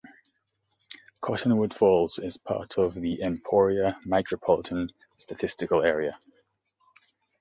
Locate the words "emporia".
3.21-3.99